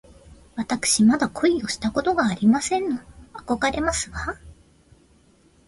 [0.55, 2.99] わたくしまだ恋をしたことがありませんの。
[3.33, 4.39] あこがれますわ